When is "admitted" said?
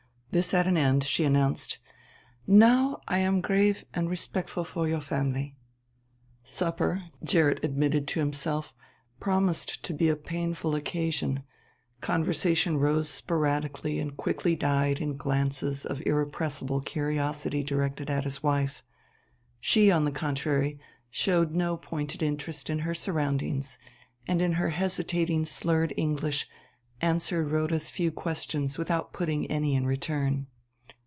7.65-8.07